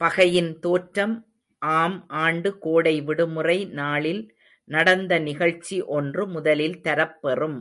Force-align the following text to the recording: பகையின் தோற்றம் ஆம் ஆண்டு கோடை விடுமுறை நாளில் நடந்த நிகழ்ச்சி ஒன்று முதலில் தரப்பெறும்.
பகையின் 0.00 0.58
தோற்றம் 0.58 1.12
ஆம் 1.62 2.04
ஆண்டு 2.08 2.58
கோடை 2.58 3.00
விடுமுறை 3.00 3.58
நாளில் 3.72 4.22
நடந்த 4.70 5.18
நிகழ்ச்சி 5.18 5.80
ஒன்று 5.90 6.26
முதலில் 6.28 6.80
தரப்பெறும். 6.84 7.58